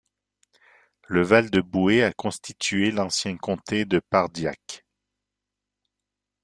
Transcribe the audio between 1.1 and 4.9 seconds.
val du Bouès a constitué l'ancien comté de Pardiac.